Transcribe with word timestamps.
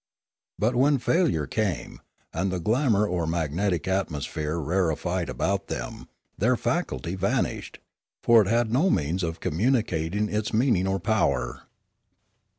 But 0.57 0.75
when 0.75 0.97
failure 0.97 1.45
came, 1.45 2.01
and 2.33 2.51
the 2.51 2.59
glamour 2.59 3.05
or 3.07 3.27
magnetic 3.27 3.87
atmosphere 3.87 4.57
rarefied 4.59 5.29
about 5.29 5.67
them, 5.67 6.07
their 6.35 6.57
faculty 6.57 7.13
vanished; 7.13 7.77
for 8.23 8.41
it 8.41 8.47
had 8.47 8.73
no 8.73 8.89
means 8.89 9.21
of 9.21 9.39
communicating 9.39 10.27
its 10.27 10.55
meaning 10.55 10.87
or 10.87 10.99
power. 10.99 11.67